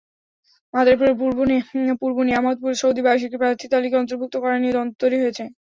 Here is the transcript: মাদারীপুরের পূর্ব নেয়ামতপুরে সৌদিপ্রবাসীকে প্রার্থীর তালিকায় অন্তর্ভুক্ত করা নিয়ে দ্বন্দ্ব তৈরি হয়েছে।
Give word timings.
মাদারীপুরের 0.73 1.15
পূর্ব 2.01 2.17
নেয়ামতপুরে 2.27 2.75
সৌদিপ্রবাসীকে 2.81 3.37
প্রার্থীর 3.41 3.71
তালিকায় 3.73 4.01
অন্তর্ভুক্ত 4.01 4.35
করা 4.43 4.55
নিয়ে 4.57 4.75
দ্বন্দ্ব 4.75 4.99
তৈরি 5.01 5.17
হয়েছে। 5.19 5.43